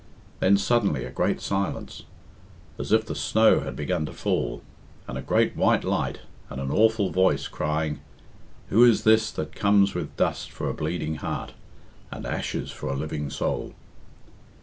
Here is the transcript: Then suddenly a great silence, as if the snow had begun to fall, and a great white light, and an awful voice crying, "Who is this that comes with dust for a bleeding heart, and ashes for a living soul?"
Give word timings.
Then 0.39 0.57
suddenly 0.57 1.05
a 1.05 1.11
great 1.11 1.41
silence, 1.41 2.05
as 2.79 2.91
if 2.91 3.05
the 3.05 3.13
snow 3.13 3.59
had 3.59 3.75
begun 3.75 4.07
to 4.07 4.13
fall, 4.13 4.63
and 5.07 5.15
a 5.15 5.21
great 5.21 5.55
white 5.55 5.83
light, 5.83 6.21
and 6.49 6.59
an 6.59 6.71
awful 6.71 7.11
voice 7.11 7.47
crying, 7.47 7.99
"Who 8.69 8.83
is 8.83 9.03
this 9.03 9.29
that 9.33 9.53
comes 9.53 9.93
with 9.93 10.17
dust 10.17 10.49
for 10.51 10.67
a 10.67 10.73
bleeding 10.73 11.17
heart, 11.17 11.53
and 12.11 12.25
ashes 12.25 12.71
for 12.71 12.89
a 12.89 12.95
living 12.95 13.29
soul?" 13.29 13.75